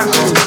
[0.00, 0.39] Jackson.